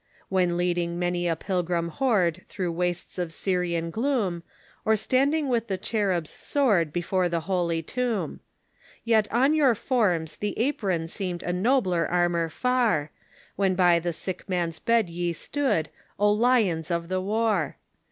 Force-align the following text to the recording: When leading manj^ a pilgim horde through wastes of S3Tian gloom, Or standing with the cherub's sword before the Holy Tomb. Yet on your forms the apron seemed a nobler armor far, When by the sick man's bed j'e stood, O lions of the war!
When 0.29 0.57
leading 0.57 0.99
manj^ 0.99 1.31
a 1.31 1.35
pilgim 1.35 1.89
horde 1.89 2.41
through 2.49 2.71
wastes 2.71 3.19
of 3.19 3.29
S3Tian 3.29 3.91
gloom, 3.91 4.41
Or 4.83 4.95
standing 4.95 5.47
with 5.47 5.67
the 5.67 5.77
cherub's 5.77 6.31
sword 6.31 6.91
before 6.91 7.29
the 7.29 7.41
Holy 7.41 7.83
Tomb. 7.83 8.39
Yet 9.03 9.31
on 9.31 9.53
your 9.53 9.75
forms 9.75 10.37
the 10.37 10.57
apron 10.57 11.07
seemed 11.07 11.43
a 11.43 11.53
nobler 11.53 12.07
armor 12.07 12.49
far, 12.49 13.11
When 13.55 13.75
by 13.75 13.99
the 13.99 14.11
sick 14.11 14.49
man's 14.49 14.79
bed 14.79 15.05
j'e 15.05 15.35
stood, 15.35 15.89
O 16.17 16.31
lions 16.31 16.89
of 16.89 17.07
the 17.07 17.21
war! 17.21 17.77